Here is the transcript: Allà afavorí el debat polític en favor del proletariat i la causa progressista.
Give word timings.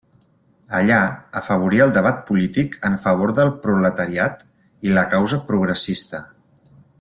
Allà 0.77 0.95
afavorí 1.41 1.81
el 1.85 1.93
debat 1.97 2.23
polític 2.29 2.77
en 2.89 2.97
favor 3.03 3.35
del 3.41 3.51
proletariat 3.67 4.43
i 4.89 4.97
la 4.97 5.05
causa 5.13 5.41
progressista. 5.53 6.25